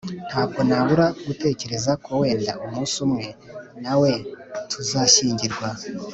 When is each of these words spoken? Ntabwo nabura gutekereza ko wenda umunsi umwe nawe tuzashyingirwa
Ntabwo 0.29 0.59
nabura 0.67 1.05
gutekereza 1.27 1.91
ko 2.03 2.09
wenda 2.21 2.51
umunsi 2.63 2.95
umwe 3.05 3.27
nawe 3.83 4.11
tuzashyingirwa 4.69 5.69